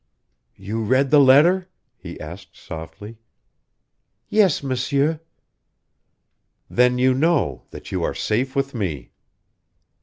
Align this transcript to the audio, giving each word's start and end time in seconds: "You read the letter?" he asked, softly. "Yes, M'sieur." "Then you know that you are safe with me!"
"You 0.55 0.81
read 0.83 1.11
the 1.11 1.19
letter?" 1.19 1.69
he 1.95 2.19
asked, 2.19 2.57
softly. 2.57 3.19
"Yes, 4.29 4.63
M'sieur." 4.63 5.19
"Then 6.67 6.97
you 6.97 7.13
know 7.13 7.65
that 7.69 7.91
you 7.91 8.01
are 8.01 8.15
safe 8.15 8.55
with 8.55 8.73
me!" 8.73 9.11